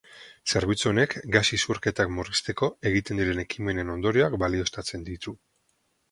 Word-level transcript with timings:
Zerbitzu 0.51 0.87
honek 0.91 1.11
gas 1.35 1.41
isurketak 1.57 2.09
murrizteko 2.15 2.69
egiten 2.91 3.21
diren 3.23 3.41
ekimenen 3.43 3.91
ondorioak 3.97 4.39
balioztatzen 4.45 5.05
diru. 5.11 5.35